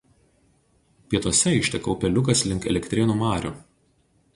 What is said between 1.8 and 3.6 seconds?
upeliukas link Elektrėnų marių.